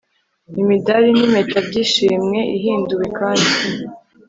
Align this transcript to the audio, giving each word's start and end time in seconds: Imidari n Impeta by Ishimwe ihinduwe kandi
Imidari 0.61 1.09
n 1.17 1.19
Impeta 1.25 1.59
by 1.67 1.75
Ishimwe 1.83 2.39
ihinduwe 2.57 3.05
kandi 3.17 3.51